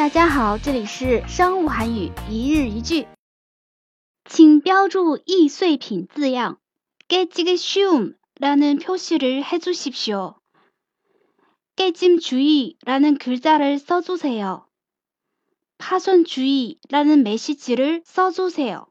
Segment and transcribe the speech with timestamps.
[0.00, 3.06] 大家好，这里是商务韩语一日一句，
[4.24, 6.58] 请标注易碎品字样。
[7.06, 10.36] 깨지기 쉬움라는 표시를 해주십시오
[11.76, 14.62] 깨짐 주의라는 글자를 써주세요
[15.76, 18.86] 파손 주의라는 메시지를 써주세요